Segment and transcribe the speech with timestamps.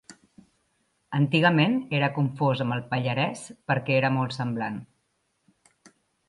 [1.17, 4.81] Antigament era confós amb el pallarès perquè era molt semblant.